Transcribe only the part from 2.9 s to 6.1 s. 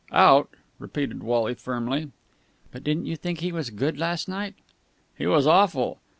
you think he was good last night?" "He was awful!